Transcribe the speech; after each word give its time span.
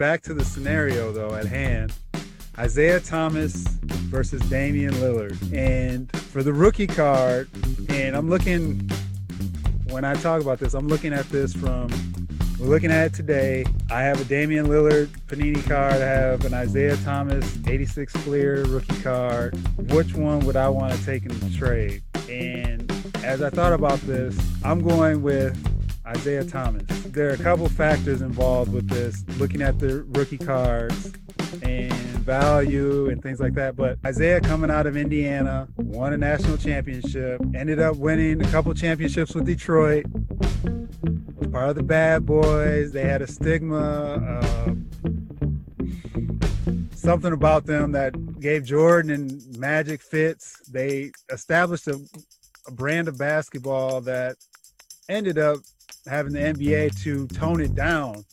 back 0.00 0.22
to 0.22 0.32
the 0.32 0.42
scenario 0.42 1.12
though 1.12 1.34
at 1.34 1.44
hand. 1.44 1.92
Isiah 2.58 3.00
Thomas 3.00 3.52
versus 4.08 4.40
Damian 4.48 4.94
Lillard. 4.94 5.36
And 5.54 6.10
for 6.16 6.42
the 6.42 6.54
rookie 6.54 6.86
card, 6.86 7.50
and 7.90 8.16
I'm 8.16 8.30
looking 8.30 8.90
when 9.90 10.06
I 10.06 10.14
talk 10.14 10.40
about 10.40 10.58
this, 10.58 10.72
I'm 10.72 10.88
looking 10.88 11.12
at 11.12 11.28
this 11.28 11.52
from 11.52 11.90
we're 12.58 12.68
looking 12.68 12.90
at 12.90 13.08
it 13.08 13.14
today. 13.14 13.66
I 13.90 14.00
have 14.00 14.18
a 14.18 14.24
Damian 14.24 14.68
Lillard 14.68 15.08
Panini 15.26 15.62
card. 15.68 15.96
I 15.96 16.06
have 16.06 16.46
an 16.46 16.54
Isiah 16.54 16.96
Thomas 17.04 17.58
86 17.66 18.10
Fleer 18.22 18.64
rookie 18.64 19.02
card. 19.02 19.54
Which 19.92 20.14
one 20.14 20.40
would 20.46 20.56
I 20.56 20.70
want 20.70 20.94
to 20.94 21.04
take 21.04 21.26
in 21.26 21.38
the 21.40 21.50
trade? 21.58 22.02
And 22.30 22.90
as 23.22 23.42
I 23.42 23.50
thought 23.50 23.74
about 23.74 24.00
this, 24.00 24.34
I'm 24.64 24.80
going 24.80 25.20
with 25.20 25.58
Isiah 26.16 26.44
Thomas. 26.44 26.82
There 27.04 27.28
are 27.28 27.34
a 27.34 27.38
couple 27.38 27.68
factors 27.68 28.22
involved 28.22 28.72
with 28.72 28.88
this, 28.88 29.24
looking 29.38 29.62
at 29.62 29.78
the 29.78 30.02
rookie 30.08 30.38
cards 30.38 31.12
and 31.62 31.92
value 31.92 33.08
and 33.08 33.22
things 33.22 33.40
like 33.40 33.54
that. 33.54 33.76
But 33.76 33.98
Isiah 34.06 34.40
coming 34.40 34.70
out 34.70 34.86
of 34.86 34.96
Indiana, 34.96 35.68
won 35.76 36.12
a 36.12 36.16
national 36.16 36.56
championship, 36.56 37.40
ended 37.54 37.80
up 37.80 37.96
winning 37.96 38.40
a 38.44 38.50
couple 38.50 38.72
championships 38.74 39.34
with 39.34 39.46
Detroit, 39.46 40.06
part 41.52 41.70
of 41.70 41.76
the 41.76 41.82
bad 41.82 42.26
boys. 42.26 42.92
They 42.92 43.02
had 43.02 43.22
a 43.22 43.26
stigma, 43.26 44.40
uh, 44.42 44.74
something 46.94 47.32
about 47.32 47.66
them 47.66 47.92
that 47.92 48.40
gave 48.40 48.64
Jordan 48.64 49.10
and 49.10 49.58
Magic 49.58 50.00
fits. 50.00 50.60
They 50.70 51.12
established 51.30 51.86
a, 51.88 52.00
a 52.66 52.72
brand 52.72 53.08
of 53.08 53.18
basketball 53.18 54.00
that 54.02 54.36
ended 55.08 55.38
up 55.38 55.58
having 56.06 56.32
the 56.32 56.40
NBA 56.40 57.02
to 57.02 57.26
tone 57.28 57.60
it 57.60 57.74
down 57.74 58.24